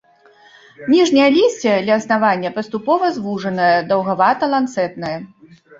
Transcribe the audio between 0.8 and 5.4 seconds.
Ніжняе лісце ля аснавання паступова звужанае, даўгавата-ланцэтнае.